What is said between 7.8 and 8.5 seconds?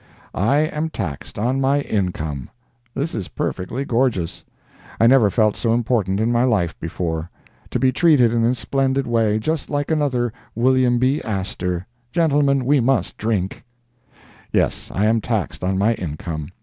treated in